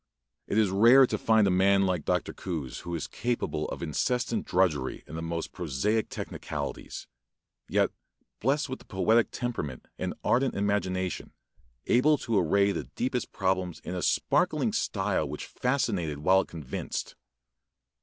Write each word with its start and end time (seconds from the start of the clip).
It 0.47 0.57
is 0.57 0.71
rare 0.71 1.05
to 1.05 1.15
find 1.15 1.45
a 1.45 1.51
man 1.51 1.85
like 1.85 2.05
Dr. 2.05 2.33
Coues, 2.33 2.79
who 2.79 2.89
was 2.89 3.05
capable 3.05 3.69
of 3.69 3.83
incessant 3.83 4.47
drudgery 4.47 5.03
in 5.05 5.13
the 5.13 5.21
most 5.21 5.51
prosaic 5.51 6.09
technicalities, 6.09 7.05
yet 7.69 7.91
blessed 8.39 8.67
with 8.67 8.79
the 8.79 8.85
poetic 8.85 9.29
temperament 9.29 9.87
and 9.99 10.15
ardent 10.23 10.55
imagination, 10.55 11.33
able 11.85 12.17
to 12.17 12.39
array 12.39 12.71
the 12.71 12.85
deepest 12.95 13.31
problems 13.31 13.79
in 13.81 13.93
a 13.93 14.01
sparkling 14.01 14.73
style 14.73 15.29
which 15.29 15.45
fascinated 15.45 16.17
while 16.17 16.41
it 16.41 16.47
convinced. 16.47 17.13